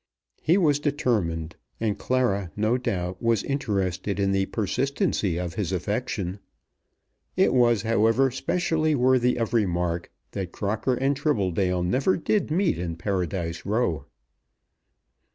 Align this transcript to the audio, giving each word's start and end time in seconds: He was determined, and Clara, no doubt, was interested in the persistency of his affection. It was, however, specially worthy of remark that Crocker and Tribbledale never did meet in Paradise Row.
He 0.41 0.57
was 0.57 0.79
determined, 0.79 1.55
and 1.79 1.95
Clara, 1.95 2.51
no 2.55 2.75
doubt, 2.75 3.21
was 3.21 3.43
interested 3.43 4.19
in 4.19 4.31
the 4.31 4.47
persistency 4.47 5.37
of 5.37 5.53
his 5.53 5.71
affection. 5.71 6.39
It 7.37 7.53
was, 7.53 7.83
however, 7.83 8.31
specially 8.31 8.95
worthy 8.95 9.35
of 9.37 9.53
remark 9.53 10.11
that 10.31 10.51
Crocker 10.51 10.95
and 10.95 11.15
Tribbledale 11.15 11.83
never 11.83 12.17
did 12.17 12.49
meet 12.49 12.79
in 12.79 12.95
Paradise 12.95 13.63
Row. 13.63 14.07